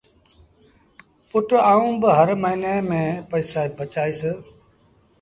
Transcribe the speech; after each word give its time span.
پُٽ 1.29 1.47
آئوٚݩ 1.71 1.99
با 2.01 2.09
هر 2.19 2.29
موهيݩي 2.41 2.75
ميݩ 2.89 3.23
پئيٚسآ 3.29 3.61
بچآئيٚس۔ 3.77 4.21